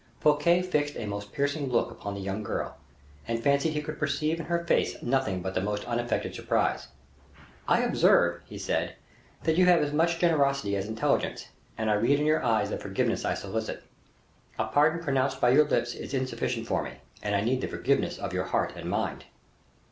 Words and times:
Fouquet 0.19 0.63
fixed 0.63 0.95
a 0.97 1.05
most 1.05 1.31
piercing 1.31 1.69
look 1.69 1.91
upon 1.91 2.15
the 2.15 2.21
young 2.21 2.41
girl, 2.41 2.75
and 3.27 3.39
fancied 3.43 3.73
he 3.73 3.83
could 3.83 3.99
perceive 3.99 4.39
in 4.39 4.47
her 4.47 4.65
face 4.65 4.99
nothing 5.03 5.43
but 5.43 5.53
the 5.53 5.61
most 5.61 5.85
unaffected 5.85 6.33
surprise. 6.33 6.87
"I 7.67 7.83
observe," 7.83 8.41
he 8.47 8.57
said, 8.57 8.95
"that 9.43 9.57
you 9.59 9.67
have 9.67 9.83
as 9.83 9.93
much 9.93 10.17
generosity 10.17 10.75
as 10.75 10.87
intelligence, 10.87 11.49
and 11.77 11.91
I 11.91 11.93
read 11.93 12.19
in 12.19 12.25
your 12.25 12.43
eyes 12.43 12.71
the 12.71 12.79
forgiveness 12.79 13.23
I 13.25 13.35
solicit. 13.35 13.83
A 14.57 14.65
pardon 14.65 15.03
pronounced 15.03 15.39
by 15.39 15.51
your 15.51 15.65
lips 15.65 15.93
is 15.93 16.15
insufficient 16.15 16.65
for 16.65 16.81
me, 16.81 16.93
and 17.21 17.35
I 17.35 17.41
need 17.41 17.61
the 17.61 17.67
forgiveness 17.67 18.17
of 18.17 18.33
your 18.33 18.45
heart 18.45 18.73
and 18.75 18.89
mind." 18.89 19.25